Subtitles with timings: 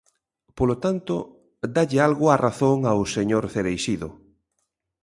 [0.57, 1.15] Polo tanto,
[1.75, 4.09] dálle algo a razón ao señor Cereixido.